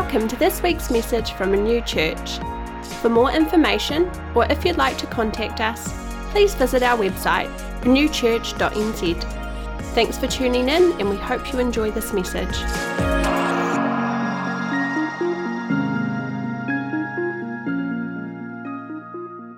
[0.00, 2.38] Welcome to this week's message from Renew Church.
[3.00, 5.92] For more information, or if you'd like to contact us,
[6.30, 9.22] please visit our website, renewchurch.nz.
[9.94, 12.46] Thanks for tuning in, and we hope you enjoy this message.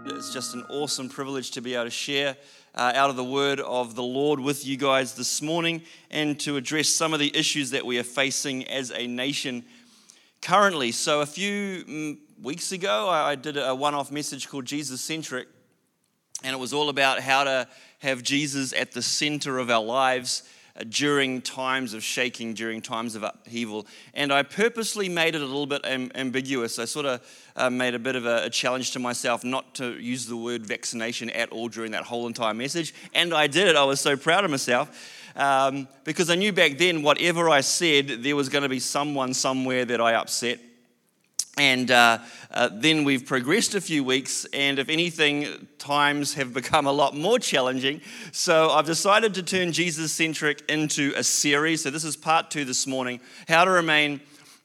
[0.07, 2.35] It's just an awesome privilege to be able to share
[2.75, 6.57] uh, out of the word of the Lord with you guys this morning and to
[6.57, 9.67] address some of the issues that we are facing as a nation
[10.41, 10.93] currently.
[10.93, 15.49] So, a few mm, weeks ago, I did a one off message called Jesus Centric,
[16.43, 17.69] and it was all about how to
[18.01, 20.43] have Jesus at the center of our lives
[20.77, 23.87] uh, during times of shaking, during times of upheaval.
[24.15, 26.79] And I purposely made it a little bit ambiguous.
[26.79, 29.99] I sort of uh, made a bit of a, a, challenge to myself not to
[29.99, 32.95] use the word vaccination at all during that whole entire message.
[33.15, 33.77] And I did it.
[33.77, 38.09] I was so proud of myself um, because I knew back then whatever I said,
[38.23, 40.61] there was going to be someone somewhere that I upset.
[41.57, 42.19] And uh,
[42.51, 47.17] uh, then we've progressed a few weeks, and if anything, times have become a lot
[47.17, 48.03] more challenging.
[48.33, 51.83] So I've decided to turn Jesus centric into a series.
[51.83, 54.21] So this is part two this morning how to remain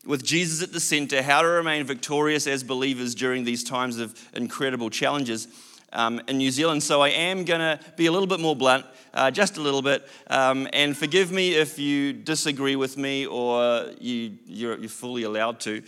[0.06, 4.14] with Jesus at the center, how to remain victorious as believers during these times of
[4.34, 5.48] incredible challenges
[5.96, 6.84] um, in New Zealand.
[6.84, 9.82] So I am going to be a little bit more blunt, uh, just a little
[9.82, 10.08] bit.
[10.28, 15.60] Um, and forgive me if you disagree with me or you, you're, you're, fully allowed
[15.62, 15.82] to.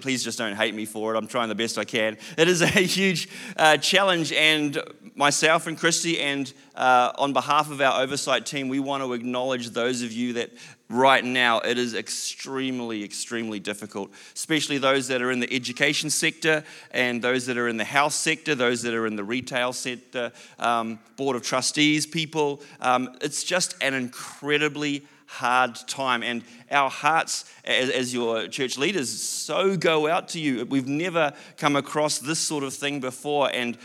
[0.00, 1.18] Please just don't hate me for it.
[1.18, 2.16] I'm trying the best I can.
[2.36, 4.82] It is a huge uh, challenge, and
[5.14, 9.70] myself and Christy, and uh, on behalf of our oversight team, we want to acknowledge
[9.70, 10.50] those of you that
[10.90, 16.64] right now it is extremely, extremely difficult, especially those that are in the education sector
[16.90, 20.32] and those that are in the health sector, those that are in the retail sector,
[20.58, 22.60] um, board of trustees people.
[22.80, 26.24] Um, it's just an incredibly hard time.
[26.24, 30.64] And our hearts, as, as, your church leaders, so go out to you.
[30.66, 33.76] We've never come across this sort of thing before, and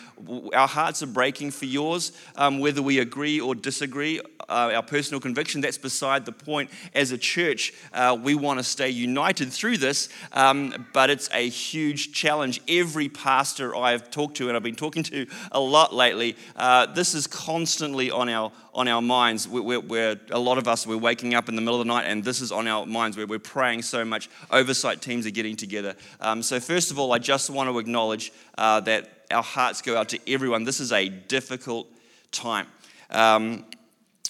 [0.53, 4.21] our hearts are breaking for yours, um, whether we agree or disagree.
[4.47, 6.69] Uh, our personal conviction, that's beside the point.
[6.93, 11.49] As a church, uh, we want to stay united through this, um, but it's a
[11.49, 12.61] huge challenge.
[12.67, 17.15] Every pastor I've talked to, and I've been talking to a lot lately, uh, this
[17.15, 19.47] is constantly on our on our minds.
[19.47, 22.03] We're, we're, a lot of us, we're waking up in the middle of the night,
[22.03, 23.15] and this is on our minds.
[23.15, 24.29] We're, we're praying so much.
[24.51, 25.95] Oversight teams are getting together.
[26.19, 29.97] Um, so, first of all, I just want to acknowledge uh, that our hearts go
[29.97, 30.63] out to everyone.
[30.63, 31.87] This is a difficult
[32.31, 32.67] time.
[33.09, 33.65] Um,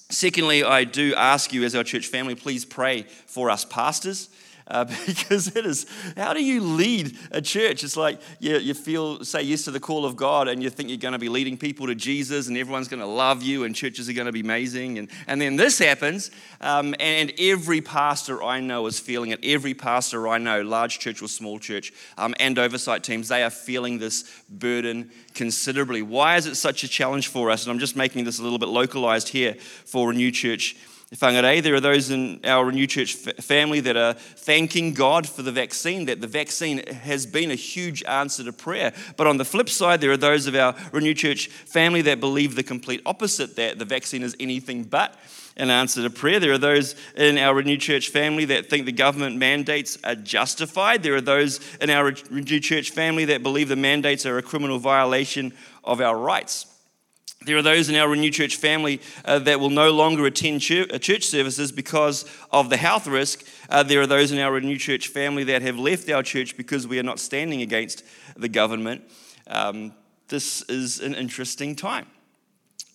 [0.09, 4.29] secondly, I do ask you, as our church family, please pray for us pastors
[4.67, 5.85] uh, because it is
[6.17, 7.83] how do you lead a church?
[7.83, 10.89] It's like you, you feel, say yes to the call of God, and you think
[10.89, 13.75] you're going to be leading people to Jesus, and everyone's going to love you, and
[13.75, 14.97] churches are going to be amazing.
[14.97, 16.31] And, and then this happens,
[16.61, 19.39] um, and every pastor I know is feeling it.
[19.43, 23.49] Every pastor I know, large church or small church, um, and oversight teams, they are
[23.49, 26.01] feeling this burden considerably.
[26.01, 27.63] Why is it such a challenge for us?
[27.63, 29.55] And I'm just making this a little bit localized here
[29.85, 30.75] for Renew Church
[31.13, 31.61] whangarei.
[31.61, 36.05] There are those in our Renew Church family that are thanking God for the vaccine,
[36.05, 38.93] that the vaccine has been a huge answer to prayer.
[39.15, 42.55] But on the flip side, there are those of our Renew Church family that believe
[42.55, 45.15] the complete opposite, that the vaccine is anything but
[45.57, 46.39] an answer to prayer.
[46.39, 51.01] There are those in our Renew Church family that think the government mandates are justified.
[51.03, 54.79] There are those in our Renew Church family that believe the mandates are a criminal
[54.79, 56.65] violation of our rights.
[57.45, 60.91] There are those in our Renew Church family uh, that will no longer attend church,
[60.91, 63.45] uh, church services because of the health risk.
[63.69, 66.87] Uh, there are those in our Renew Church family that have left our church because
[66.87, 68.03] we are not standing against
[68.35, 69.03] the government.
[69.45, 69.93] Um,
[70.27, 72.07] this is an interesting time.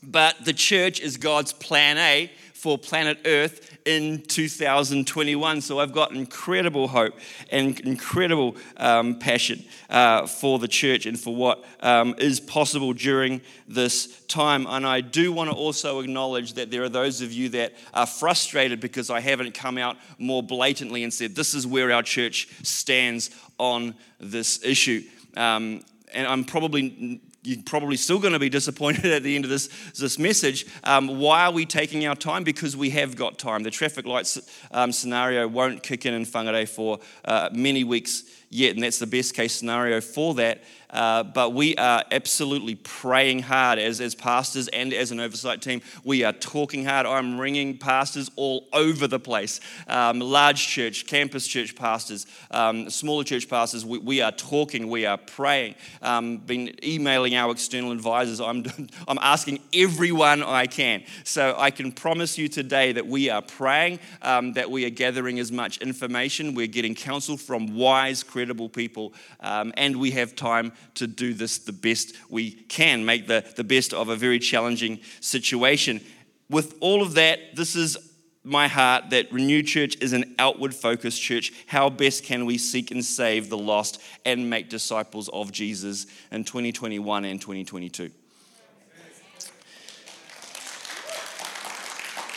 [0.02, 5.62] But the church is God's plan A for planet Earth in 2021.
[5.62, 7.14] So I've got incredible hope
[7.50, 13.40] and incredible um, passion uh, for the church and for what um, is possible during
[13.66, 14.66] this time.
[14.68, 18.06] And I do want to also acknowledge that there are those of you that are
[18.06, 22.46] frustrated because I haven't come out more blatantly and said, this is where our church
[22.62, 25.02] stands on this issue.
[25.34, 29.50] Um, and I'm probably you're probably still going to be disappointed at the end of
[29.50, 30.66] this, this message.
[30.84, 32.44] Um, why are we taking our time?
[32.44, 33.62] Because we have got time.
[33.62, 34.38] The traffic lights
[34.70, 39.06] um, scenario won't kick in in Whangarei for uh, many weeks yet, and that's the
[39.06, 40.62] best case scenario for that.
[40.90, 45.80] Uh, but we are absolutely praying hard as, as pastors and as an oversight team.
[46.04, 47.06] We are talking hard.
[47.06, 53.24] I'm ringing pastors all over the place um, large church, campus church pastors, um, smaller
[53.24, 53.84] church pastors.
[53.84, 55.74] We, we, are talking, we are praying.
[56.02, 58.40] Um, been emailing our external advisors.
[58.40, 58.64] I'm,
[59.08, 61.04] I'm asking everyone I can.
[61.24, 65.38] So I can promise you today that we are praying, um, that we are gathering
[65.38, 70.72] as much information, we're getting counsel from wise, credible people, um, and we have time
[70.94, 75.00] to do this the best we can, make the, the best of a very challenging
[75.20, 76.00] situation.
[76.48, 77.96] With all of that, this is
[78.42, 81.52] my heart that Renew Church is an outward focused church.
[81.66, 86.44] How best can we seek and save the lost and make disciples of Jesus in
[86.44, 88.10] 2021 and 2022?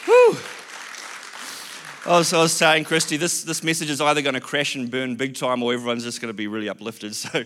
[0.05, 0.37] Whew.
[2.03, 5.15] So I was saying, Christy, this, this message is either going to crash and burn
[5.15, 7.15] big time or everyone's just going to be really uplifted.
[7.23, 7.43] So,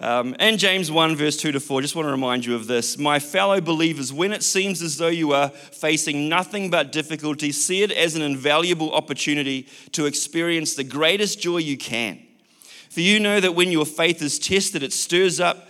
[0.00, 2.96] um, and James 1, verse 2 to 4, just want to remind you of this.
[2.96, 7.82] My fellow believers, when it seems as though you are facing nothing but difficulty, see
[7.82, 12.18] it as an invaluable opportunity to experience the greatest joy you can.
[12.88, 15.68] For you know that when your faith is tested, it stirs up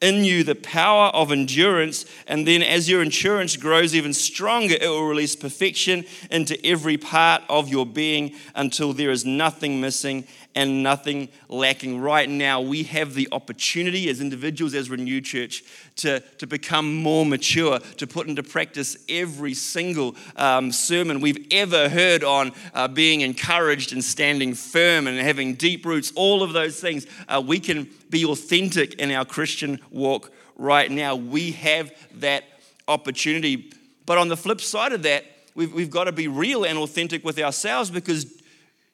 [0.00, 4.88] in you the power of endurance, and then as your endurance grows even stronger, it
[4.88, 10.82] will release perfection into every part of your being until there is nothing missing and
[10.82, 12.00] nothing lacking.
[12.00, 15.62] Right now, we have the opportunity as individuals, as Renew Church,
[15.96, 21.88] to, to become more mature, to put into practice every single um, sermon we've ever
[21.88, 26.80] heard on uh, being encouraged and standing firm and having deep roots, all of those
[26.80, 27.06] things.
[27.28, 31.16] Uh, we can be authentic in our Christian walk right now.
[31.16, 32.44] We have that
[32.88, 33.72] opportunity.
[34.06, 35.24] But on the flip side of that,
[35.54, 38.41] we've, we've got to be real and authentic with ourselves because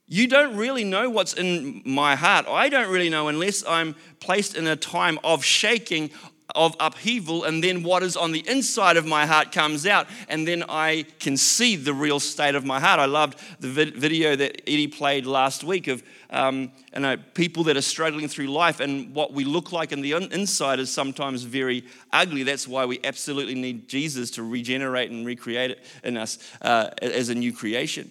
[0.08, 2.46] you don't really know what's in my heart.
[2.48, 6.10] I don't really know unless I'm placed in a time of shaking,
[6.54, 10.48] of upheaval, and then what is on the inside of my heart comes out, and
[10.48, 12.98] then I can see the real state of my heart.
[12.98, 17.76] I loved the video that Eddie played last week of um, you know, people that
[17.76, 21.84] are struggling through life, and what we look like in the inside is sometimes very
[22.14, 22.44] ugly.
[22.44, 27.28] That's why we absolutely need Jesus to regenerate and recreate it in us uh, as
[27.28, 28.10] a new creation.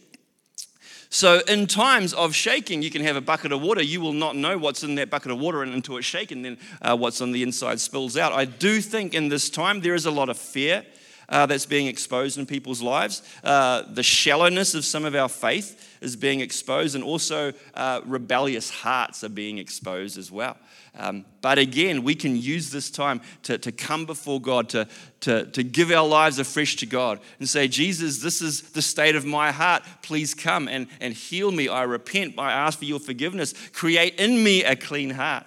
[1.09, 3.81] So, in times of shaking, you can have a bucket of water.
[3.81, 6.97] You will not know what's in that bucket of water until it's shaken, then uh,
[6.97, 8.33] what's on the inside spills out.
[8.33, 10.85] I do think in this time there is a lot of fear
[11.29, 13.21] uh, that's being exposed in people's lives.
[13.43, 18.69] Uh, the shallowness of some of our faith is being exposed, and also uh, rebellious
[18.69, 20.57] hearts are being exposed as well.
[20.99, 24.87] Um, but again, we can use this time to, to come before God, to,
[25.21, 29.15] to, to give our lives afresh to God and say, Jesus, this is the state
[29.15, 29.83] of my heart.
[30.01, 31.67] Please come and, and heal me.
[31.67, 32.35] I repent.
[32.39, 33.53] I ask for your forgiveness.
[33.73, 35.45] Create in me a clean heart.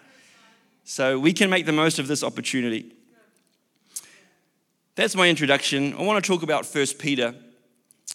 [0.84, 2.92] So we can make the most of this opportunity.
[4.96, 5.94] That's my introduction.
[5.94, 7.32] I want to talk about 1 Peter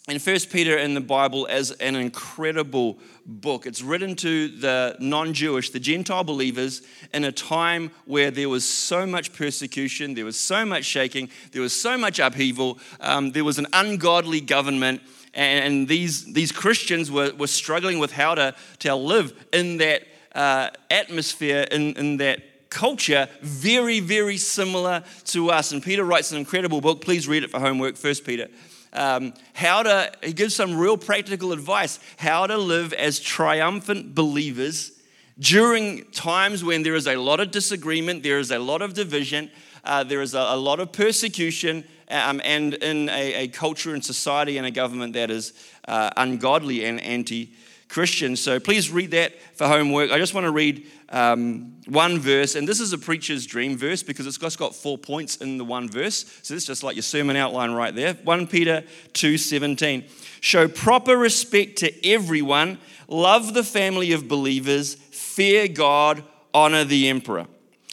[0.08, 3.64] And First Peter in the Bible as an incredible book.
[3.64, 6.82] It's written to the non Jewish, the Gentile believers,
[7.14, 11.62] in a time where there was so much persecution, there was so much shaking, there
[11.62, 15.00] was so much upheaval, um, there was an ungodly government,
[15.32, 20.02] and, these, these Christians were, were struggling with how to, to live in that
[20.34, 25.72] uh, atmosphere, in, in that culture very, very similar to us.
[25.72, 27.00] And Peter writes an incredible book.
[27.00, 28.48] Please read it for homework, First Peter
[28.96, 34.92] um, how to, he gives some real practical advice how to live as triumphant believers
[35.38, 39.50] during times when there is a lot of disagreement, there is a lot of division,
[39.84, 44.02] uh, there is a, a, lot of persecution, um, and in a, a, culture and
[44.02, 45.52] society and a government that is
[45.88, 47.52] uh, ungodly and anti
[47.88, 48.36] Christian.
[48.36, 50.10] So please read that for homework.
[50.10, 54.02] I just want to read um, one verse, and this is a preacher's dream verse
[54.02, 56.24] because it's got four points in the one verse.
[56.42, 58.14] So it's just like your sermon outline right there.
[58.14, 58.82] 1 Peter
[59.12, 60.04] 2:17.
[60.40, 66.22] Show proper respect to everyone, love the family of believers, fear God,
[66.52, 67.46] honor the emperor.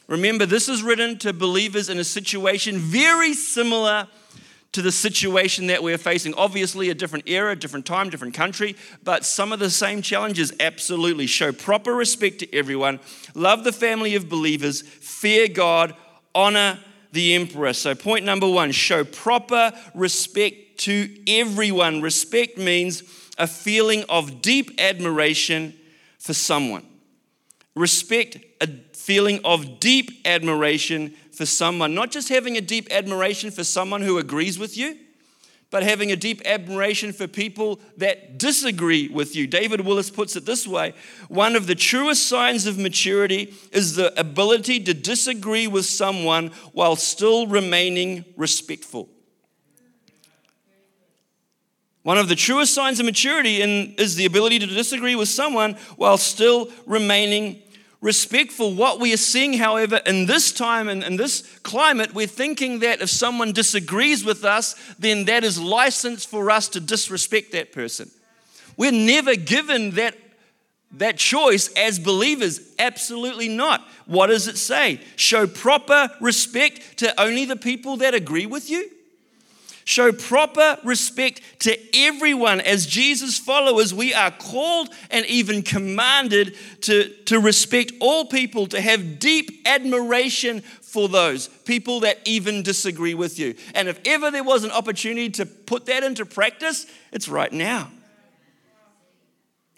[0.06, 4.06] Remember, this is written to believers in a situation very similar
[4.74, 6.34] to the situation that we're facing.
[6.34, 11.26] Obviously, a different era, different time, different country, but some of the same challenges absolutely.
[11.26, 12.98] Show proper respect to everyone,
[13.34, 15.94] love the family of believers, fear God,
[16.34, 16.80] honor
[17.12, 17.72] the emperor.
[17.72, 22.02] So, point number one show proper respect to everyone.
[22.02, 23.04] Respect means
[23.38, 25.74] a feeling of deep admiration
[26.18, 26.84] for someone.
[27.74, 33.64] Respect, a feeling of deep admiration for someone, not just having a deep admiration for
[33.64, 34.96] someone who agrees with you,
[35.74, 39.48] but having a deep admiration for people that disagree with you.
[39.48, 40.94] David Willis puts it this way
[41.26, 46.94] One of the truest signs of maturity is the ability to disagree with someone while
[46.94, 49.08] still remaining respectful.
[52.04, 55.72] One of the truest signs of maturity in, is the ability to disagree with someone
[55.96, 57.62] while still remaining
[58.04, 58.74] respectful.
[58.74, 63.00] What we are seeing, however, in this time and in this climate, we're thinking that
[63.00, 68.10] if someone disagrees with us, then that is license for us to disrespect that person.
[68.76, 70.18] We're never given that,
[70.92, 72.60] that choice as believers.
[72.78, 73.80] Absolutely not.
[74.04, 75.00] What does it say?
[75.16, 78.90] Show proper respect to only the people that agree with you?
[79.84, 82.60] Show proper respect to everyone.
[82.62, 88.80] As Jesus' followers, we are called and even commanded to, to respect all people, to
[88.80, 93.54] have deep admiration for those people that even disagree with you.
[93.74, 97.90] And if ever there was an opportunity to put that into practice, it's right now.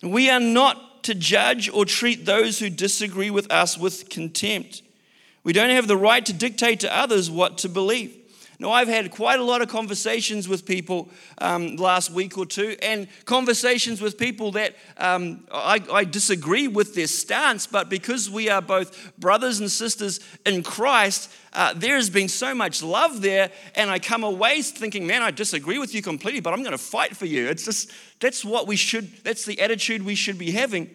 [0.03, 4.83] We are not to judge or treat those who disagree with us with contempt.
[5.43, 8.15] We don't have the right to dictate to others what to believe.
[8.59, 12.75] Now, I've had quite a lot of conversations with people um, last week or two,
[12.81, 18.49] and conversations with people that um, I, I, disagree with their stance, but because we
[18.49, 23.51] are both brothers and sisters in Christ, uh, there has been so much love there,
[23.75, 26.79] and I come away thinking, man, I disagree with you completely, but I'm going to
[26.79, 27.49] fight for you.
[27.49, 30.91] It's just, that's what we should, that's the attitude we should be having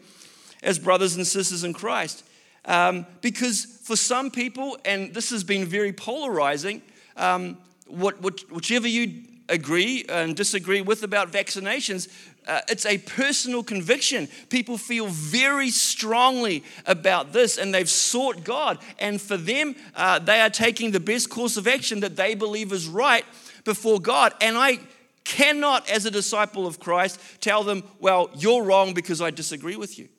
[0.64, 2.24] as brothers and sisters in Christ.
[2.66, 6.82] Um, because for some people, and this has been very polarizing,
[7.18, 12.08] um, what, what, whichever you agree and disagree with about vaccinations,
[12.48, 14.28] uh, it's a personal conviction.
[14.50, 18.80] People feel very strongly about this and they've sought God.
[18.98, 22.72] And for them, uh, they are taking the best course of action that they believe
[22.72, 23.26] is right
[23.64, 24.34] before God.
[24.42, 24.80] And I
[25.24, 30.00] cannot, as a disciple of Christ, tell them, well, you're wrong because I disagree with
[30.00, 30.10] you.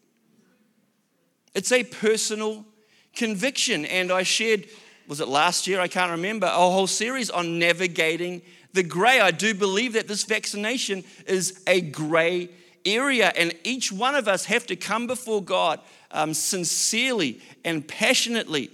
[1.55, 2.65] It's a personal
[3.15, 3.85] conviction.
[3.85, 4.67] And I shared
[5.09, 5.81] was it last year?
[5.81, 8.43] I can't remember, a whole series on navigating
[8.73, 9.21] the grey.
[9.21, 12.49] I do believe that this vaccination is a grey
[12.85, 15.81] area, and each one of us have to come before God
[16.11, 18.71] um, sincerely and passionately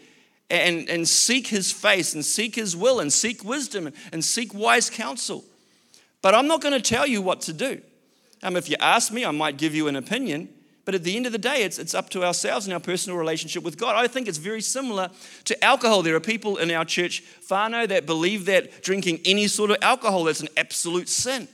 [0.50, 4.90] and, and seek His face and seek His will and seek wisdom and seek wise
[4.90, 5.44] counsel.
[6.22, 7.80] But I'm not going to tell you what to do.
[8.42, 10.48] Um, if you ask me, I might give you an opinion,
[10.88, 13.18] but at the end of the day, it's, it's up to ourselves and our personal
[13.18, 13.94] relationship with God.
[13.94, 15.10] I think it's very similar
[15.44, 16.00] to alcohol.
[16.00, 20.28] There are people in our church, whānau, that believe that drinking any sort of alcohol
[20.28, 21.46] is an absolute sin.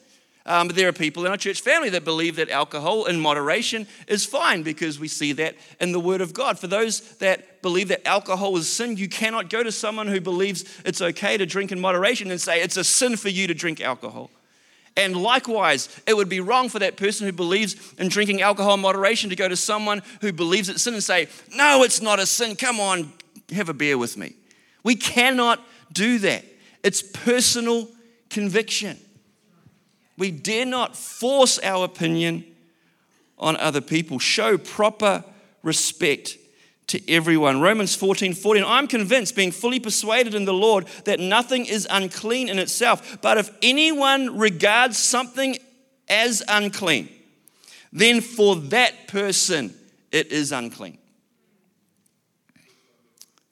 [0.47, 3.89] Um, but there are people in our church family that believe that alcohol in moderation
[4.07, 6.57] is fine because we see that in the Word of God.
[6.57, 10.65] For those that believe that alcohol is sin, you cannot go to someone who believes
[10.85, 13.81] it's okay to drink in moderation and say it's a sin for you to drink
[13.81, 14.31] alcohol.
[14.97, 18.81] And likewise, it would be wrong for that person who believes in drinking alcohol in
[18.81, 22.27] moderation to go to someone who believes it's sin and say, No, it's not a
[22.27, 22.55] sin.
[22.55, 23.13] Come on,
[23.53, 24.35] have a beer with me.
[24.85, 25.61] We cannot
[25.93, 26.45] do that.
[26.85, 27.89] It's personal
[28.31, 28.99] conviction.
[30.17, 32.45] We dare not force our opinion
[33.39, 34.19] on other people.
[34.21, 35.25] Show proper
[35.63, 36.39] respect
[36.95, 37.61] to everyone.
[37.61, 38.65] Romans 14 14.
[38.65, 43.19] I'm convinced, being fully persuaded in the Lord, that nothing is unclean in itself.
[43.21, 45.57] But if anyone regards something
[46.09, 47.09] as unclean,
[47.93, 49.75] then for that person
[50.13, 50.99] it is unclean.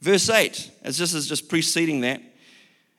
[0.00, 2.22] Verse 8, as this is just preceding that.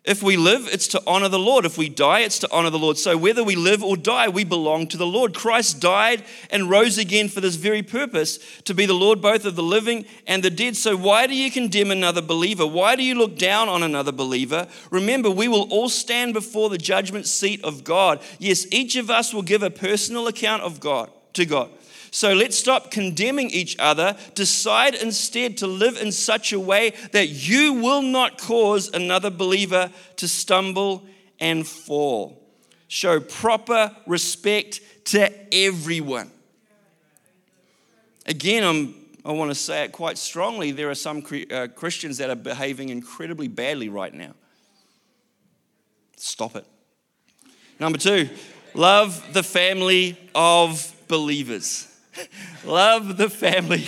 [0.05, 1.63] If we live, it's to honor the Lord.
[1.63, 2.98] If we die, it's to honor the Lord.
[2.98, 5.33] So whether we live or die, we belong to the Lord.
[5.33, 9.55] Christ died and rose again for this very purpose, to be the Lord both of
[9.55, 10.75] the living and the dead.
[10.75, 12.67] So why do you condemn another believer?
[12.67, 14.67] Why do you look down on another believer?
[14.91, 18.22] Remember, we will all stand before the judgment seat of God.
[18.39, 21.69] Yes, each of us will give a personal account of God to God.
[22.13, 24.15] So let's stop condemning each other.
[24.36, 29.91] Decide instead to live in such a way that you will not cause another believer
[30.17, 31.08] to stumble
[31.39, 32.39] and fall.
[32.88, 36.29] Show proper respect to everyone.
[38.27, 38.93] Again, I'm,
[39.25, 40.72] i want to say it quite strongly.
[40.72, 44.36] There are some uh, Christians that are behaving incredibly badly right now.
[46.17, 46.67] Stop it.
[47.79, 48.29] Number two,
[48.75, 51.88] love the family of believers.
[52.65, 53.86] Love the family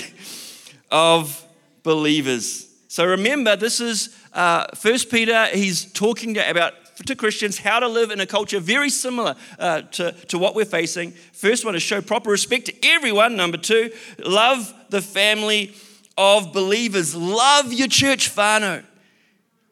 [0.91, 1.45] of
[1.83, 2.67] believers.
[2.87, 5.47] So remember, this is uh, First Peter.
[5.47, 6.73] He's talking to, about
[7.05, 10.65] to Christians how to live in a culture very similar uh, to, to what we're
[10.65, 11.11] facing.
[11.11, 13.35] First one is show proper respect to everyone.
[13.35, 15.73] Number two, love the family
[16.17, 17.13] of believers.
[17.15, 18.83] Love your church, whānau.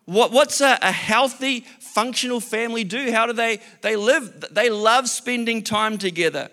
[0.05, 3.11] What, what's a, a healthy functional family do?
[3.11, 4.47] How do they, they live?
[4.51, 6.49] They love spending time together.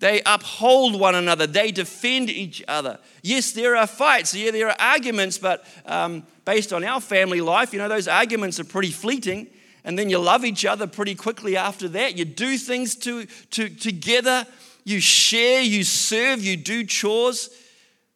[0.00, 1.46] They uphold one another.
[1.46, 2.98] They defend each other.
[3.22, 4.34] Yes, there are fights.
[4.34, 8.58] Yeah, there are arguments, but um, based on our family life, you know, those arguments
[8.58, 9.46] are pretty fleeting.
[9.84, 12.16] And then you love each other pretty quickly after that.
[12.16, 14.46] You do things to, to, together.
[14.84, 17.50] You share, you serve, you do chores.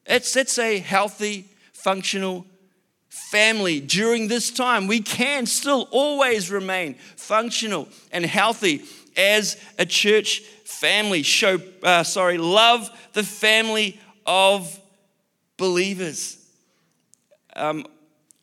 [0.07, 2.47] It's, it's a healthy, functional
[3.09, 4.87] family during this time.
[4.87, 8.85] We can still always remain functional and healthy
[9.17, 11.23] as a church family.
[11.23, 14.79] Show, uh, sorry, love the family of
[15.57, 16.39] believers.
[17.57, 17.87] Um,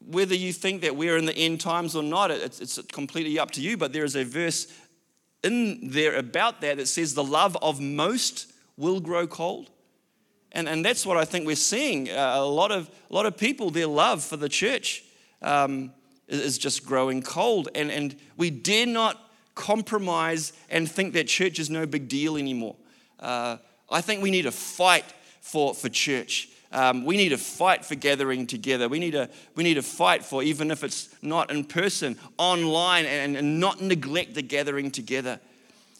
[0.06, 3.52] whether you think that we're in the end times or not, it's, it's completely up
[3.52, 3.78] to you.
[3.78, 4.68] But there is a verse
[5.44, 9.70] in there about that that says the love of most will grow cold.
[10.52, 12.10] And, and that's what I think we're seeing.
[12.10, 15.04] Uh, a, lot of, a lot of people, their love for the church
[15.42, 15.94] um,
[16.28, 17.70] is just growing cold.
[17.74, 19.21] And, and we dare not
[19.56, 22.76] compromise and think that church is no big deal anymore.
[23.20, 23.58] Uh,
[23.90, 25.06] I think we need to fight
[25.42, 26.50] for, for church.
[26.72, 28.88] Um, we need to fight for gathering together.
[28.88, 33.06] We need, to, we need to fight for, even if it's not in person, online,
[33.06, 35.40] and, and not neglect the gathering together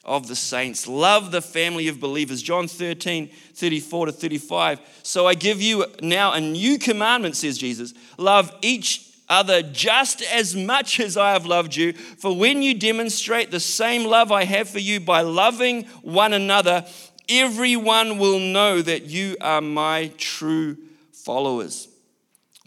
[0.06, 0.88] of the saints.
[0.88, 2.42] Love the family of believers.
[2.42, 4.80] John 13, 34 to 35.
[5.04, 7.94] So I give you now a new commandment, says Jesus.
[8.18, 11.94] Love each other just as much as I have loved you.
[11.94, 16.86] For when you demonstrate the same love I have for you by loving one another,
[17.30, 20.78] everyone will know that you are my true
[21.14, 21.88] followers.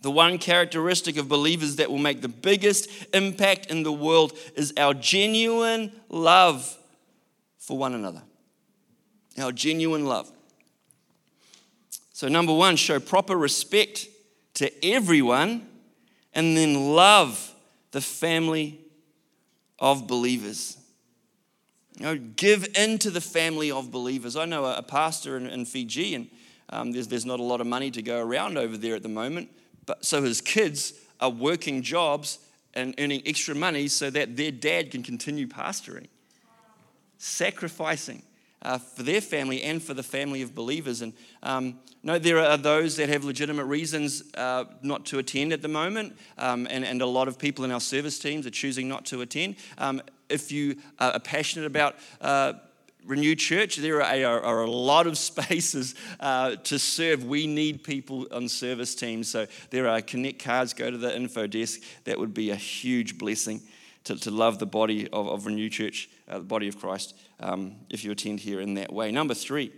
[0.00, 4.72] The one characteristic of believers that will make the biggest impact in the world is
[4.76, 6.76] our genuine love
[7.58, 8.22] for one another.
[9.38, 10.30] Our genuine love.
[12.12, 14.08] So, number one, show proper respect
[14.54, 15.66] to everyone,
[16.34, 17.54] and then love
[17.92, 18.80] the family
[19.78, 20.76] of believers.
[21.98, 24.36] You know, give into the family of believers.
[24.36, 26.28] I know a, pastor in, in Fiji, and
[26.70, 29.08] um, there's, there's not a lot of money to go around over there at the
[29.08, 29.48] moment.
[29.86, 32.38] But so his kids are working jobs
[32.74, 36.08] and earning extra money so that their dad can continue pastoring,
[37.18, 38.22] sacrificing
[38.64, 41.02] uh, for their family and for the family of believers.
[41.02, 45.62] And um, no, there are those that have legitimate reasons uh, not to attend at
[45.62, 48.88] the moment, um, and, and a lot of people in our service teams are choosing
[48.88, 49.56] not to attend.
[49.78, 52.54] Um, if you are passionate about uh,
[53.06, 57.24] Renew Church, there are, are, a lot of spaces uh, to serve.
[57.24, 59.28] We need people on service teams.
[59.28, 61.80] So there are connect cards, go to the info desk.
[62.04, 63.60] That would be a huge blessing
[64.04, 67.76] to, to love the body of, of Renew Church, uh, the body of Christ, um,
[67.90, 69.10] if you attend here in that way.
[69.10, 69.72] Number three,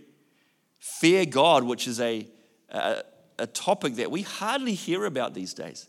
[0.79, 2.27] fear God, which is a,
[2.69, 3.03] a,
[3.39, 5.87] a topic that we hardly hear about these days.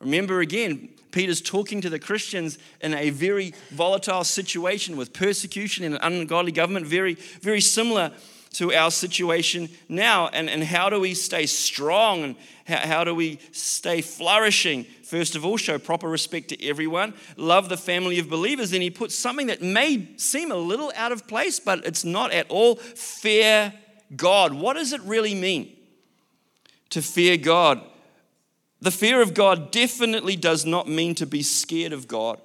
[0.00, 5.94] Remember again, Peter's talking to the Christians in a very volatile situation with persecution and
[5.94, 8.12] an ungodly government, very, very similar
[8.54, 10.28] to our situation now.
[10.28, 12.36] And, and how do we stay strong and
[12.66, 14.84] how, how do we stay flourishing?
[15.04, 18.72] First of all, show proper respect to everyone, love the family of believers.
[18.72, 22.32] And he puts something that may seem a little out of place, but it's not
[22.32, 23.72] at all fear
[24.16, 24.52] God.
[24.54, 25.76] What does it really mean
[26.90, 27.80] to fear God?
[28.80, 32.40] The fear of God definitely does not mean to be scared of God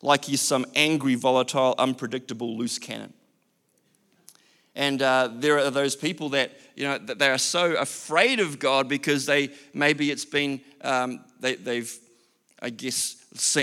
[0.00, 3.12] like he's some angry, volatile, unpredictable loose cannon.
[4.74, 8.58] And uh, there are those people that, you know, that they are so afraid of
[8.58, 11.94] God because they, maybe it's been, um, they, they've,
[12.60, 13.16] I guess,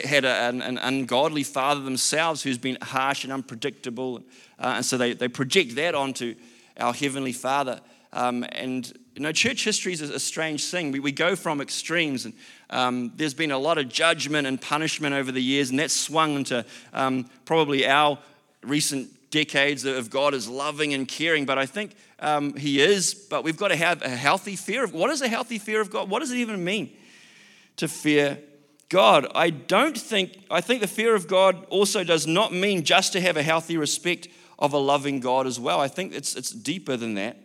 [0.04, 4.22] had a, an, an, ungodly father themselves who's been harsh and unpredictable.
[4.60, 6.36] Uh, and so they, they project that onto
[6.78, 7.82] our Heavenly Father.
[8.14, 10.92] Um, and you know, church history is a strange thing.
[10.92, 12.34] We, we go from extremes, and
[12.70, 16.36] um, there's been a lot of judgment and punishment over the years, and that's swung
[16.36, 18.18] into um, probably our
[18.64, 21.46] recent decades of God is loving and caring.
[21.46, 24.94] But I think um, He is, but we've got to have a healthy fear of
[24.94, 26.10] what is a healthy fear of God?
[26.10, 26.96] What does it even mean
[27.78, 28.40] to fear
[28.90, 29.28] God?
[29.36, 33.22] I don't think, I think the fear of God also does not mean just to
[33.22, 35.80] have a healthy respect of a loving God as well.
[35.80, 37.38] I think it's, it's deeper than that.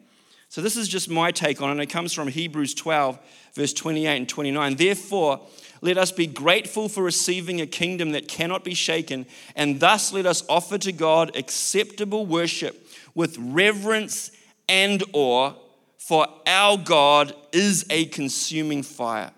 [0.54, 1.72] So, this is just my take on it.
[1.72, 3.18] and It comes from Hebrews 12,
[3.54, 4.76] verse 28 and 29.
[4.76, 5.40] Therefore,
[5.80, 10.26] let us be grateful for receiving a kingdom that cannot be shaken, and thus let
[10.26, 14.30] us offer to God acceptable worship with reverence
[14.68, 15.54] and awe,
[15.98, 19.32] for our God is a consuming fire.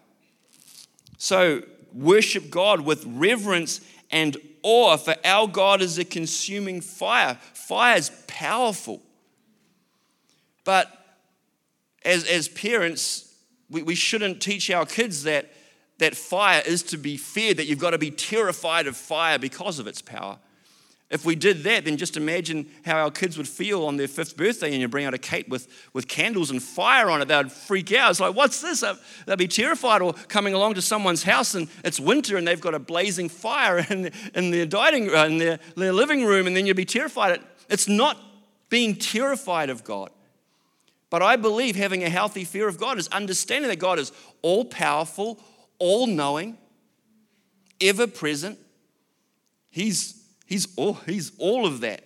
[1.17, 1.63] So,
[1.95, 7.39] worship God with reverence and awe, for our God is a consuming fire.
[7.55, 9.01] Fire is powerful.
[10.63, 10.93] But
[12.07, 13.35] as, as parents,
[13.69, 15.53] we, we shouldn't teach our kids that
[15.99, 19.79] that fire is to be feared, that you've got to be terrified of fire because
[19.79, 20.39] of its power.
[21.09, 24.37] If we did that, then just imagine how our kids would feel on their fifth
[24.37, 27.29] birthday and you bring out a cake with, with candles and fire on it.
[27.29, 28.11] They'd freak out.
[28.11, 28.85] It's like, what's this?
[29.25, 30.03] They'd be terrified.
[30.03, 33.87] Or coming along to someone's house and it's winter and they've got a blazing fire
[33.89, 37.41] in, in, their, dining, uh, in their, their living room, and then you'd be terrified.
[37.71, 38.19] It's not
[38.69, 40.11] being terrified of God.
[41.11, 44.65] But I believe having a healthy fear of God is understanding that God is all
[44.65, 45.41] powerful,
[45.79, 46.59] all knowing,
[47.81, 48.59] ever present.
[49.71, 52.03] He's, he's, all, he's all of that.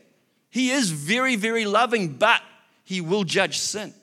[0.50, 2.42] He is very, very loving, but
[2.84, 3.94] he will judge sin.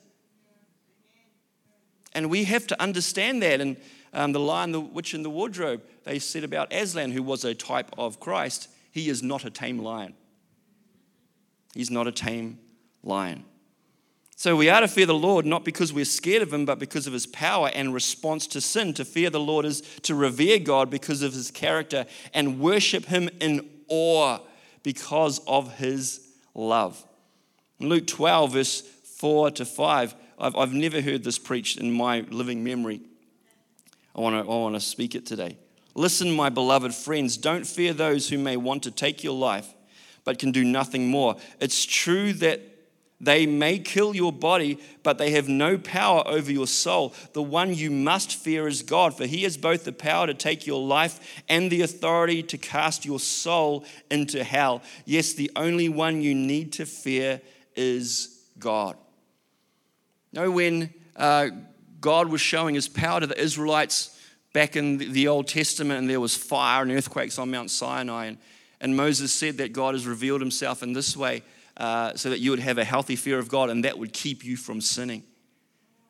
[2.12, 3.60] And we have to understand that.
[3.60, 3.76] And
[4.12, 7.54] um, the lion, the witch, and the wardrobe, they said about Aslan, who was a
[7.54, 10.14] type of Christ, he is not a tame lion.
[11.74, 12.58] He's not a tame
[13.02, 13.44] lion.
[14.38, 17.08] So we are to fear the Lord not because we're scared of him, but because
[17.08, 18.94] of his power and response to sin.
[18.94, 23.28] To fear the Lord is to revere God because of his character and worship him
[23.40, 24.38] in awe
[24.84, 26.20] because of his
[26.54, 27.04] love.
[27.80, 32.20] In Luke 12, verse 4 to 5, I've, I've never heard this preached in my
[32.30, 33.00] living memory.
[34.14, 35.58] I want to I want to speak it today.
[35.96, 39.74] Listen, my beloved friends, don't fear those who may want to take your life,
[40.22, 41.34] but can do nothing more.
[41.58, 42.77] It's true that
[43.20, 47.14] they may kill your body, but they have no power over your soul.
[47.32, 50.66] The one you must fear is God, for he has both the power to take
[50.66, 54.82] your life and the authority to cast your soul into hell.
[55.04, 57.40] Yes, the only one you need to fear
[57.74, 58.96] is God.
[60.32, 61.48] Know, when uh,
[62.00, 64.16] God was showing his power to the Israelites
[64.52, 68.38] back in the Old Testament, and there was fire and earthquakes on Mount Sinai, and,
[68.80, 71.42] and Moses said that God has revealed himself in this way
[71.78, 74.44] uh, so that you would have a healthy fear of God and that would keep
[74.44, 75.22] you from sinning.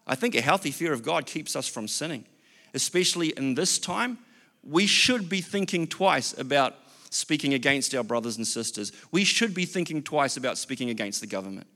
[0.06, 2.24] I think a healthy fear of God keeps us from sinning,
[2.72, 4.18] especially in this time.
[4.64, 6.74] We should be thinking twice about
[7.10, 8.92] speaking against our brothers and sisters.
[9.12, 11.66] We should be thinking twice about speaking against the government.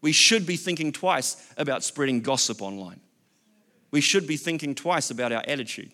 [0.00, 3.00] We should be thinking twice about spreading gossip online.
[3.90, 5.92] We should be thinking twice about our attitude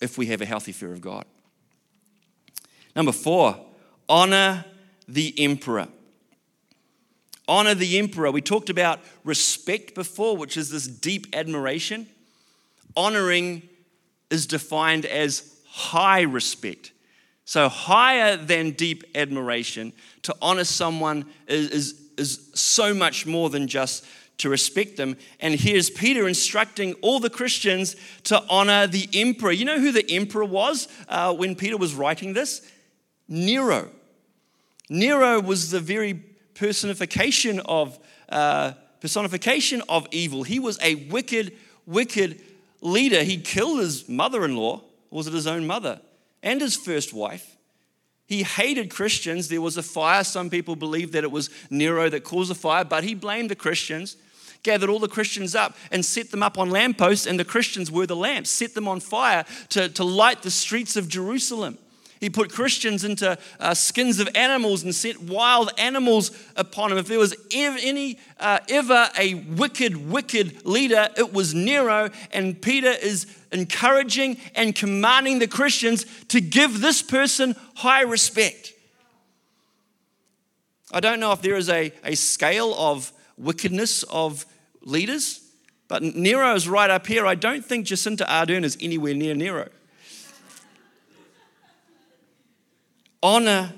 [0.00, 1.24] if we have a healthy fear of God.
[2.96, 3.56] Number four,
[4.08, 4.64] honor
[5.10, 5.88] the emperor.
[7.48, 8.30] Honor the emperor.
[8.30, 12.06] We talked about respect before, which is this deep admiration.
[12.96, 13.68] Honoring
[14.30, 16.92] is defined as high respect.
[17.44, 19.92] So, higher than deep admiration,
[20.22, 24.06] to honor someone is, is, is so much more than just
[24.38, 25.16] to respect them.
[25.40, 29.50] And here's Peter instructing all the Christians to honor the emperor.
[29.50, 32.64] You know who the emperor was uh, when Peter was writing this?
[33.28, 33.90] Nero.
[34.90, 36.14] Nero was the very
[36.54, 37.98] personification of,
[38.28, 40.42] uh, personification of evil.
[40.42, 42.42] He was a wicked, wicked
[42.80, 43.22] leader.
[43.22, 46.00] He killed his mother in law, was it his own mother,
[46.42, 47.56] and his first wife.
[48.26, 49.48] He hated Christians.
[49.48, 50.24] There was a fire.
[50.24, 53.56] Some people believe that it was Nero that caused the fire, but he blamed the
[53.56, 54.16] Christians,
[54.64, 58.06] gathered all the Christians up and set them up on lampposts, and the Christians were
[58.06, 61.78] the lamps, set them on fire to, to light the streets of Jerusalem.
[62.20, 66.98] He put Christians into uh, skins of animals and set wild animals upon them.
[66.98, 72.10] If there was ever, any, uh, ever a wicked, wicked leader, it was Nero.
[72.30, 78.74] And Peter is encouraging and commanding the Christians to give this person high respect.
[80.92, 84.44] I don't know if there is a, a scale of wickedness of
[84.82, 85.40] leaders,
[85.88, 87.24] but Nero is right up here.
[87.24, 89.70] I don't think Jacinda Ardern is anywhere near Nero.
[93.22, 93.72] Honor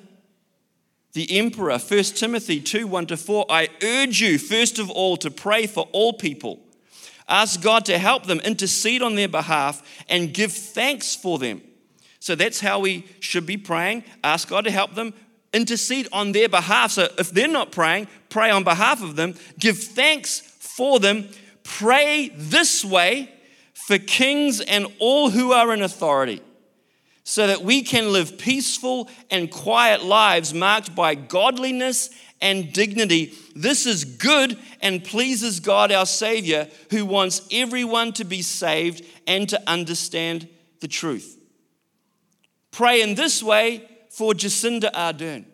[1.12, 1.78] the emperor.
[1.78, 3.46] 1 Timothy 2 1 to 4.
[3.48, 6.60] I urge you, first of all, to pray for all people.
[7.28, 11.62] Ask God to help them, intercede on their behalf, and give thanks for them.
[12.20, 14.04] So that's how we should be praying.
[14.22, 15.14] Ask God to help them,
[15.52, 16.92] intercede on their behalf.
[16.92, 21.28] So if they're not praying, pray on behalf of them, give thanks for them.
[21.64, 23.32] Pray this way
[23.72, 26.40] for kings and all who are in authority
[27.24, 33.32] so that we can live peaceful and quiet lives marked by godliness and dignity.
[33.54, 39.48] This is good and pleases God our Savior, who wants everyone to be saved and
[39.48, 40.48] to understand
[40.80, 41.38] the truth.
[42.72, 45.44] Pray in this way for Jacinda Ardern.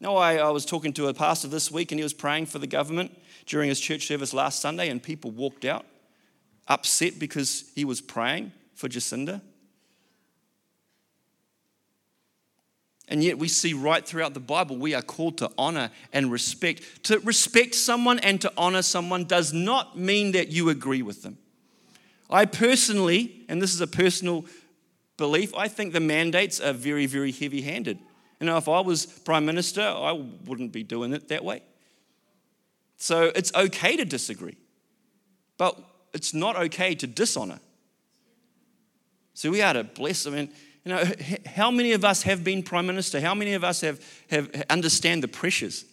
[0.00, 2.58] Now, I, I was talking to a pastor this week and he was praying for
[2.58, 5.86] the government during his church service last Sunday, and people walked out
[6.68, 9.40] upset because he was praying for Jacinda.
[13.08, 17.04] And yet, we see right throughout the Bible, we are called to honor and respect.
[17.04, 21.36] To respect someone and to honor someone does not mean that you agree with them.
[22.30, 24.46] I personally, and this is a personal
[25.18, 27.98] belief, I think the mandates are very, very heavy handed.
[28.40, 30.12] You know, if I was Prime Minister, I
[30.46, 31.62] wouldn't be doing it that way.
[32.96, 34.56] So it's okay to disagree,
[35.58, 35.78] but
[36.14, 37.60] it's not okay to dishonor.
[39.34, 40.26] So we are to bless.
[40.26, 40.52] I mean,
[40.84, 41.04] you know,
[41.46, 43.20] how many of us have been prime minister?
[43.20, 45.84] How many of us have, have understand the pressures?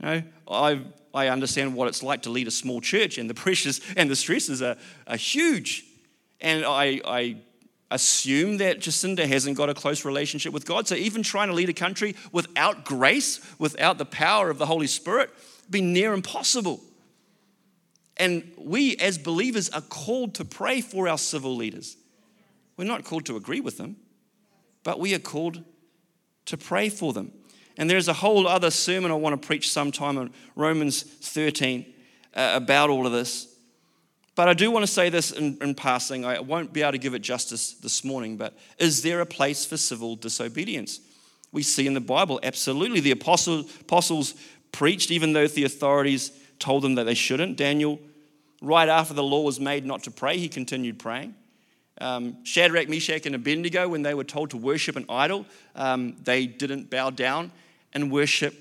[0.00, 0.80] You know, I,
[1.14, 4.16] I understand what it's like to lead a small church, and the pressures and the
[4.16, 4.76] stresses are,
[5.06, 5.84] are huge.
[6.40, 7.36] And I, I
[7.90, 10.86] assume that Jacinda hasn't got a close relationship with God.
[10.86, 14.86] So even trying to lead a country without grace, without the power of the Holy
[14.86, 15.30] Spirit,
[15.70, 16.80] be near impossible.
[18.16, 21.96] And we as believers are called to pray for our civil leaders.
[22.76, 23.96] We're not called to agree with them,
[24.84, 25.62] but we are called
[26.46, 27.32] to pray for them.
[27.76, 31.86] And there's a whole other sermon I want to preach sometime on Romans 13
[32.34, 33.54] uh, about all of this.
[34.34, 36.24] But I do want to say this in, in, passing.
[36.24, 39.64] I won't be able to give it justice this morning, but is there a place
[39.64, 41.00] for civil disobedience?
[41.50, 43.00] We see in the Bible, absolutely.
[43.00, 44.34] The apostles, apostles
[44.70, 47.56] preached, even though the authorities told them that they shouldn't.
[47.56, 47.98] Daniel,
[48.60, 51.34] right after the law was made not to pray, he continued praying.
[52.00, 56.46] Um, Shadrach, Meshach, and Abednego, when they were told to worship an idol, um, they
[56.46, 57.50] didn't bow down
[57.92, 58.54] and worship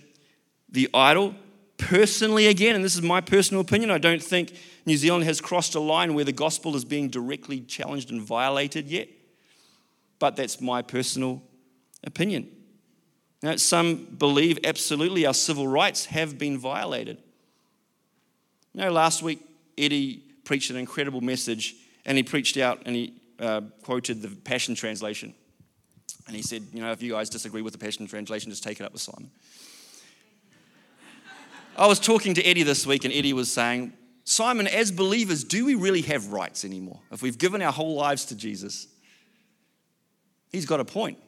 [0.69, 1.35] the idol.
[1.77, 4.53] Personally, again, and this is my personal opinion, I don't think
[4.85, 8.87] New Zealand has crossed a line where the gospel is being directly challenged and violated
[8.87, 9.09] yet.
[10.17, 11.43] But that's my personal
[12.03, 12.49] opinion.
[13.43, 17.17] Now, some believe absolutely our civil rights have been violated.
[18.73, 19.39] You know, last week,
[19.77, 24.75] Eddie preached an incredible message, and he preached out and he uh, quoted the Passion
[24.75, 25.33] Translation.
[26.27, 28.79] And he said, You know, if you guys disagree with the Passion Translation, just take
[28.79, 29.31] it up with Simon.
[31.77, 35.65] I was talking to Eddie this week, and Eddie was saying, Simon, as believers, do
[35.65, 36.99] we really have rights anymore?
[37.11, 38.87] If we've given our whole lives to Jesus,
[40.51, 41.19] he's got a point.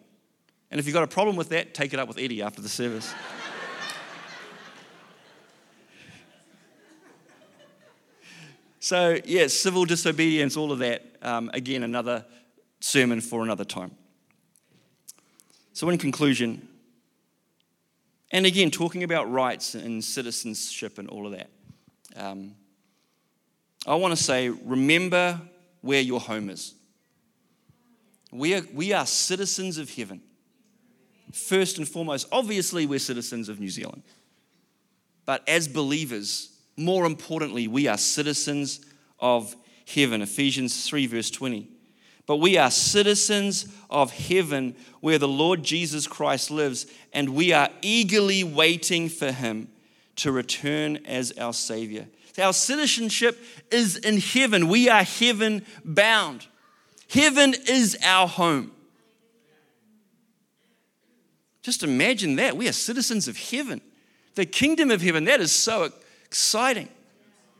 [0.71, 2.69] And if you've got a problem with that, take it up with Eddie after the
[2.69, 3.13] service.
[8.79, 11.03] so, yes, yeah, civil disobedience, all of that.
[11.21, 12.25] Um, again, another
[12.79, 13.91] sermon for another time.
[15.73, 16.67] So, in conclusion,
[18.31, 21.49] and again, talking about rights and citizenship and all of that,
[22.15, 22.55] um,
[23.87, 25.39] I want to say remember
[25.81, 26.73] where your home is.
[28.31, 30.21] We are, we are citizens of heaven
[31.31, 34.03] first and foremost, obviously, we're citizens of New Zealand.
[35.25, 38.79] But as believers, more importantly, we are citizens
[39.19, 39.55] of
[39.87, 40.21] heaven.
[40.21, 41.69] Ephesians 3, verse 20.
[42.25, 47.69] But we are citizens of heaven where the Lord Jesus Christ lives, and we are
[47.81, 49.67] eagerly waiting for him
[50.17, 52.07] to return as our Savior.
[52.37, 53.37] Our citizenship
[53.71, 54.67] is in heaven.
[54.67, 56.47] We are heaven bound.
[57.09, 58.71] Heaven is our home.
[61.61, 62.55] Just imagine that.
[62.55, 63.81] We are citizens of heaven.
[64.35, 65.91] The kingdom of heaven, that is so
[66.29, 66.87] exciting.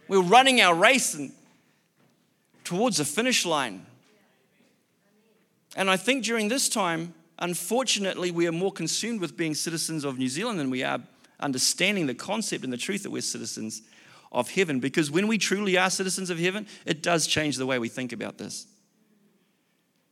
[0.07, 1.31] We're running our race and
[2.63, 3.85] towards the finish line.
[5.75, 10.17] And I think during this time, unfortunately, we are more consumed with being citizens of
[10.17, 10.99] New Zealand than we are
[11.39, 13.81] understanding the concept and the truth that we're citizens
[14.31, 14.79] of heaven.
[14.79, 18.13] Because when we truly are citizens of heaven, it does change the way we think
[18.13, 18.67] about this.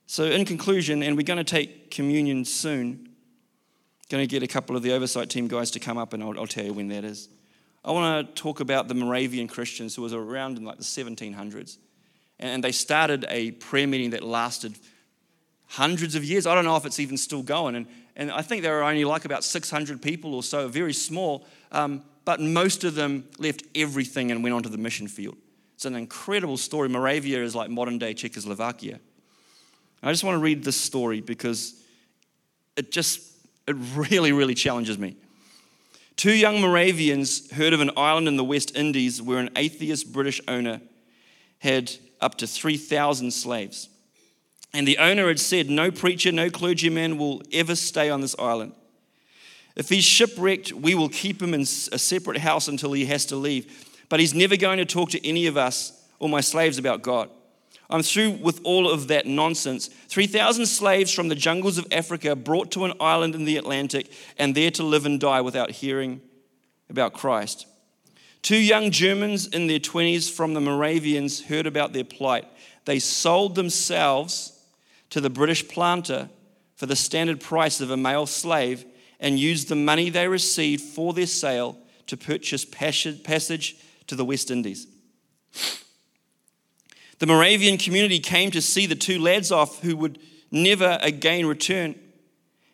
[0.08, 3.08] So, in conclusion, and we're going to take communion soon,
[4.10, 6.40] Going to get a couple of the oversight team guys to come up, and I'll,
[6.40, 7.28] I'll tell you when that is.
[7.88, 11.78] I want to talk about the Moravian Christians who was around in like the 1700s.
[12.38, 14.78] And they started a prayer meeting that lasted
[15.68, 16.46] hundreds of years.
[16.46, 17.78] I don't know if it's even still going.
[17.78, 21.48] And, and I think there were only like about 600 people or so, very small.
[21.72, 25.38] Um, but most of them left everything and went onto the mission field.
[25.76, 26.90] It's an incredible story.
[26.90, 29.00] Moravia is like modern day Czechoslovakia.
[30.04, 31.82] I just want to read this story because
[32.76, 33.22] it just
[33.66, 35.16] it really, really challenges me.
[36.18, 40.42] Two young Moravians heard of an island in the West Indies where an atheist British
[40.48, 40.82] owner
[41.60, 43.88] had up to 3,000 slaves.
[44.74, 48.74] And the owner had said, No preacher, no clergyman will ever stay on this island.
[49.76, 53.36] If he's shipwrecked, we will keep him in a separate house until he has to
[53.36, 53.86] leave.
[54.10, 57.30] But he's never going to talk to any of us or my slaves about God.
[57.90, 59.88] I'm through with all of that nonsense.
[59.88, 64.54] 3,000 slaves from the jungles of Africa brought to an island in the Atlantic and
[64.54, 66.22] there to live and die without hearing
[66.90, 67.66] about Christ.
[68.42, 72.46] Two young Germans in their 20s from the Moravians heard about their plight.
[72.86, 74.54] They sold themselves
[75.10, 76.30] to the British planter
[76.76, 78.86] for the standard price of a male slave
[79.20, 83.76] and used the money they received for their sale to purchase passage
[84.08, 84.88] to the West Indies.
[87.20, 90.20] The Moravian community came to see the two lads off who would
[90.52, 91.96] never again return,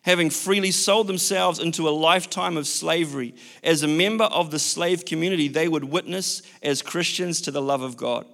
[0.02, 3.34] having freely sold themselves into a lifetime of slavery.
[3.62, 7.82] As a member of the slave community, they would witness as Christians to the love
[7.82, 8.26] of God.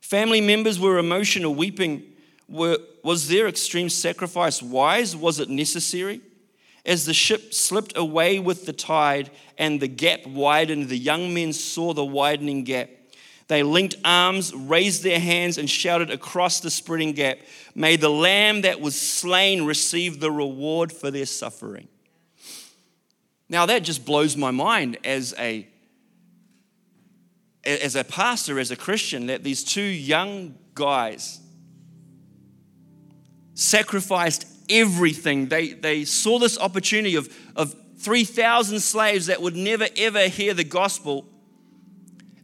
[0.00, 2.04] Family members were emotional, weeping.
[2.48, 5.16] Were, was their extreme sacrifice wise?
[5.16, 6.20] Was it necessary?
[6.86, 11.52] As the ship slipped away with the tide and the gap widened, the young men
[11.52, 12.88] saw the widening gap.
[13.50, 17.38] They linked arms, raised their hands, and shouted across the spreading gap
[17.74, 21.88] May the lamb that was slain receive the reward for their suffering.
[23.48, 25.66] Now, that just blows my mind as a,
[27.64, 31.40] as a pastor, as a Christian, that these two young guys
[33.54, 35.48] sacrificed everything.
[35.48, 40.62] They, they saw this opportunity of, of 3,000 slaves that would never ever hear the
[40.62, 41.26] gospel.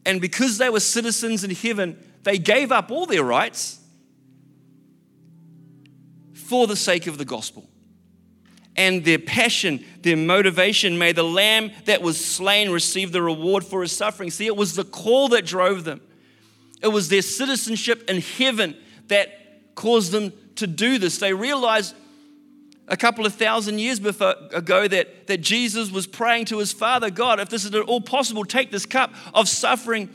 [0.06, 3.80] And because they were citizens in heaven, they gave up all their rights
[6.32, 7.68] for the sake of the gospel.
[8.76, 13.82] And their passion, their motivation, may the lamb that was slain receive the reward for
[13.82, 14.30] his suffering.
[14.30, 16.00] See, it was the call that drove them,
[16.80, 18.76] it was their citizenship in heaven
[19.08, 21.18] that caused them to do this.
[21.18, 21.94] They realized
[22.88, 27.10] a couple of thousand years before, ago that, that Jesus was praying to his Father
[27.10, 30.08] God, if this is at all possible, take this cup of suffering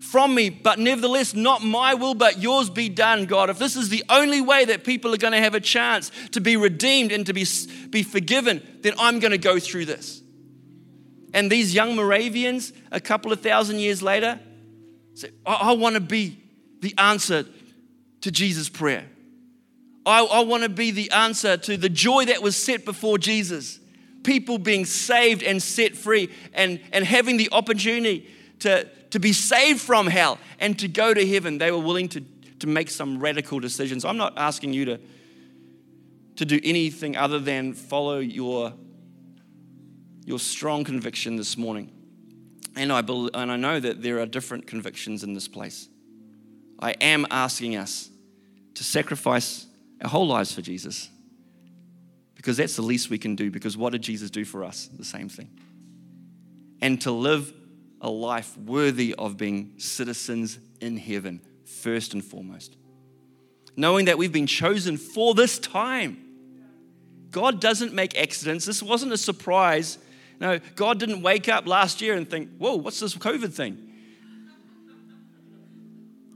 [0.00, 3.50] from me, but nevertheless, not my will, but yours be done, God.
[3.50, 6.40] If this is the only way that people are going to have a chance to
[6.40, 7.46] be redeemed and to be,
[7.88, 10.20] be forgiven, then I'm going to go through this.
[11.32, 14.40] And these young Moravians, a couple of thousand years later,
[15.14, 16.42] say, I, I want to be
[16.80, 17.46] the answer
[18.22, 19.06] to Jesus' prayer.
[20.04, 23.78] I, I want to be the answer to the joy that was set before Jesus.
[24.24, 28.28] People being saved and set free and, and having the opportunity
[28.60, 31.58] to, to be saved from hell and to go to heaven.
[31.58, 32.20] They were willing to,
[32.60, 34.04] to make some radical decisions.
[34.04, 35.00] I'm not asking you to,
[36.36, 38.72] to do anything other than follow your,
[40.24, 41.90] your strong conviction this morning.
[42.74, 45.88] And I, and I know that there are different convictions in this place.
[46.78, 48.08] I am asking us
[48.74, 49.66] to sacrifice
[50.02, 51.08] our whole lives for Jesus.
[52.34, 53.50] Because that's the least we can do.
[53.50, 54.88] Because what did Jesus do for us?
[54.88, 55.48] The same thing.
[56.80, 57.52] And to live
[58.00, 62.76] a life worthy of being citizens in heaven, first and foremost.
[63.76, 66.18] Knowing that we've been chosen for this time.
[67.30, 68.66] God doesn't make accidents.
[68.66, 69.98] This wasn't a surprise.
[70.40, 73.91] No, God didn't wake up last year and think, whoa, what's this COVID thing?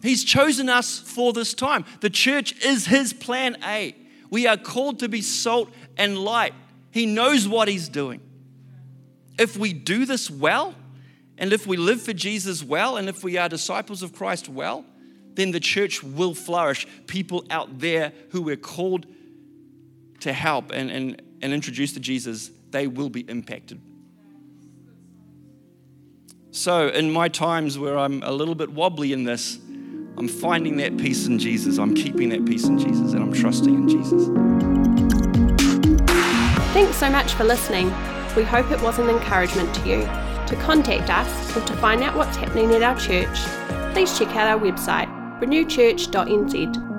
[0.02, 1.85] He's chosen us for this time.
[2.00, 3.94] The church is His plan A.
[4.30, 6.54] We are called to be salt and light.
[6.90, 8.20] He knows what He's doing.
[9.38, 10.74] If we do this well,
[11.38, 14.85] and if we live for Jesus well, and if we are disciples of Christ well,
[15.35, 16.87] then the church will flourish.
[17.06, 19.06] People out there who we're called
[20.20, 23.80] to help and, and, and introduce to Jesus, they will be impacted.
[26.52, 29.59] So, in my times where I'm a little bit wobbly in this,
[30.18, 31.79] I'm finding that peace in Jesus.
[31.79, 34.29] I'm keeping that peace in Jesus, and I'm trusting in Jesus.
[36.72, 37.88] Thanks so much for listening.
[38.35, 40.00] We hope it was an encouragement to you.
[40.46, 43.37] To contact us or to find out what's happening at our church,
[43.92, 45.09] please check out our website,
[45.40, 46.95] renewchurch.nz.